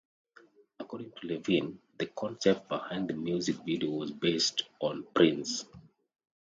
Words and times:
According 0.79 1.11
to 1.11 1.27
Levine, 1.27 1.79
the 1.99 2.07
concept 2.07 2.67
behind 2.67 3.07
the 3.07 3.13
music 3.13 3.57
video 3.57 3.91
was 3.91 4.09
based 4.09 4.63
on 4.79 5.05
Prince. 5.13 5.65